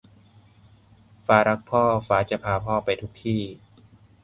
[1.25, 3.41] ฟ้ารักพ่อ ฟ้าจะพาพ่อไปทุกที่